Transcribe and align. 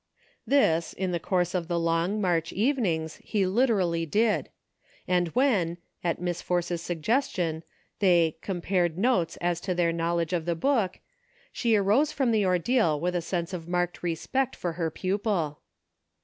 This, 0.47 0.93
in 0.93 1.11
the 1.11 1.19
course 1.19 1.53
of 1.53 1.67
the 1.67 1.79
long 1.79 2.19
March 2.19 2.51
evenings, 2.51 3.17
he 3.17 3.45
literally 3.45 4.03
did; 4.03 4.49
and 5.07 5.27
when, 5.35 5.77
at 6.03 6.19
Miss 6.19 6.41
Force's 6.41 6.81
sug 6.81 7.03
gestion, 7.03 7.61
they 7.99 8.35
"compared 8.41 8.97
notes" 8.97 9.37
as 9.51 9.61
to 9.61 9.75
their 9.75 9.93
knowl 9.93 10.19
edge 10.19 10.33
of 10.33 10.45
the 10.45 10.55
book, 10.55 11.01
she 11.51 11.75
arose 11.75 12.11
from 12.11 12.31
the 12.31 12.43
ordeal 12.43 12.99
with 12.99 13.15
a 13.15 13.21
sense 13.21 13.53
of 13.53 13.67
marked 13.67 14.01
respect 14.01 14.55
for 14.55 14.73
her 14.73 14.89
pupil. 14.89 15.59